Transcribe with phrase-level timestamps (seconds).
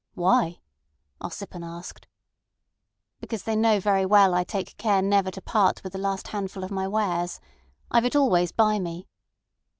[0.15, 0.59] "Why?"
[1.23, 2.07] Ossipon asked.
[3.19, 6.63] "Because they know very well I take care never to part with the last handful
[6.63, 7.39] of my wares.
[7.91, 9.05] I've it always by me."